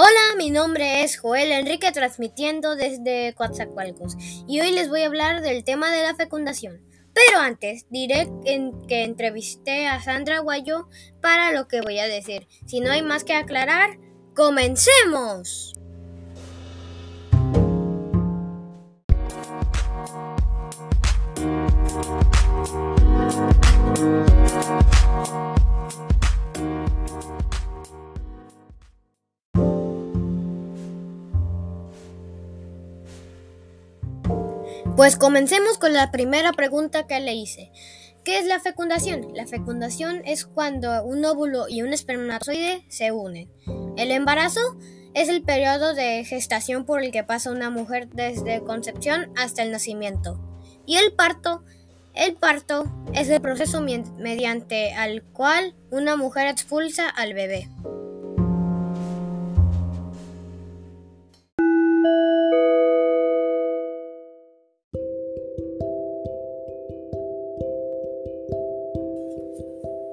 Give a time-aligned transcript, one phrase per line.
[0.00, 4.14] Hola, mi nombre es Joel Enrique transmitiendo desde Coatzacoalcos
[4.46, 6.80] y hoy les voy a hablar del tema de la fecundación.
[7.12, 8.28] Pero antes diré
[8.86, 10.88] que entrevisté a Sandra Guayo
[11.20, 12.46] para lo que voy a decir.
[12.64, 13.98] Si no hay más que aclarar,
[14.36, 15.74] ¡comencemos!
[34.98, 37.70] Pues comencemos con la primera pregunta que le hice.
[38.24, 39.28] ¿Qué es la fecundación?
[39.32, 43.48] La fecundación es cuando un óvulo y un espermatozoide se unen.
[43.96, 44.58] El embarazo
[45.14, 49.70] es el periodo de gestación por el que pasa una mujer desde concepción hasta el
[49.70, 50.40] nacimiento.
[50.84, 51.62] Y el parto,
[52.14, 57.68] el parto es el proceso mediante al cual una mujer expulsa al bebé.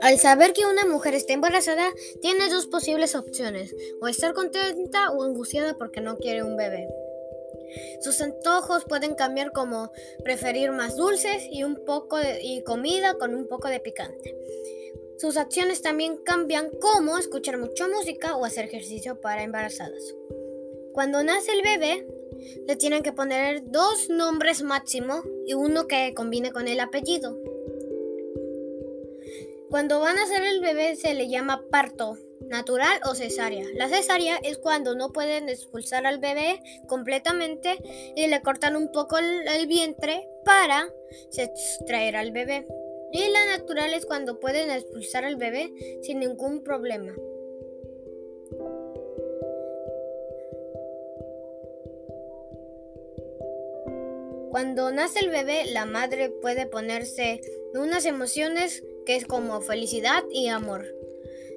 [0.05, 5.23] Al saber que una mujer está embarazada, tiene dos posibles opciones, o estar contenta o
[5.23, 6.87] angustiada porque no quiere un bebé.
[8.01, 9.91] Sus antojos pueden cambiar como
[10.23, 14.37] preferir más dulces y un poco de y comida con un poco de picante.
[15.17, 20.13] Sus acciones también cambian como escuchar mucha música o hacer ejercicio para embarazadas.
[20.93, 22.05] Cuando nace el bebé,
[22.67, 27.54] le tienen que poner dos nombres máximo y uno que combine con el apellido.
[29.75, 33.65] Cuando van a hacer el bebé se le llama parto natural o cesárea.
[33.73, 37.75] La cesárea es cuando no pueden expulsar al bebé completamente
[38.15, 40.87] y le cortan un poco el, vientre para
[41.37, 42.65] extraer al bebé.
[43.11, 47.13] Y la natural es cuando pueden expulsar al bebé sin ningún problema.
[54.51, 57.41] Cuando nace el bebé, la madre puede ponerse
[57.73, 60.85] unas emociones que es como felicidad y amor.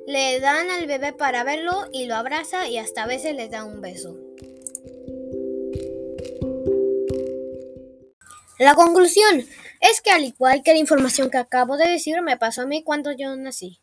[0.07, 3.65] Le dan al bebé para verlo y lo abraza y hasta a veces le da
[3.65, 4.17] un beso.
[8.59, 9.47] La conclusión
[9.81, 12.83] es que al igual que la información que acabo de decir me pasó a mí
[12.83, 13.81] cuando yo nací.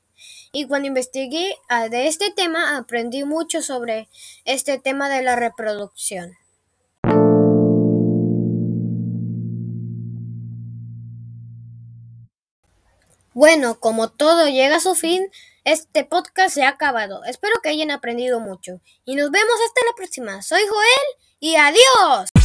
[0.52, 4.10] Y cuando investigué ah, de este tema aprendí mucho sobre
[4.46, 6.36] este tema de la reproducción.
[13.36, 15.30] Bueno, como todo llega a su fin,
[15.66, 17.26] este podcast se ha acabado.
[17.26, 18.80] Espero que hayan aprendido mucho.
[19.04, 20.42] Y nos vemos hasta la próxima.
[20.42, 22.45] Soy Joel y adiós.